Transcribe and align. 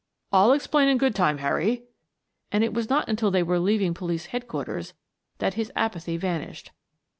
"I'll 0.33 0.51
explain 0.53 0.87
in 0.87 0.97
good 0.97 1.13
time, 1.13 1.37
Harry," 1.37 1.83
and 2.51 2.63
it 2.63 2.73
was 2.73 2.89
not 2.89 3.07
until 3.07 3.29
they 3.29 3.43
were 3.43 3.59
leaving 3.59 3.93
Police 3.93 4.25
Headquarters 4.25 4.95
that 5.37 5.53
his 5.53 5.71
apathy 5.75 6.17
vanished. 6.17 6.71